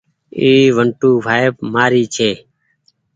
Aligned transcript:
اي 0.39 0.51
ونٽوڦآئڦ 0.75 1.53
مآري 1.73 2.03
هيتي۔ 2.05 2.29